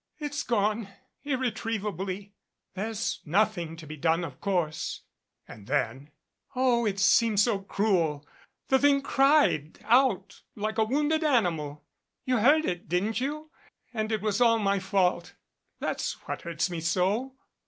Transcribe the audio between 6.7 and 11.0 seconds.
it seems so cruel! The thing cried out like a